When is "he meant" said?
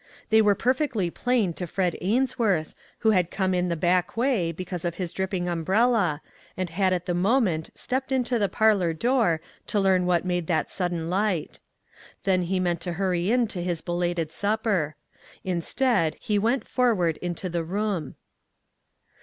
12.41-12.81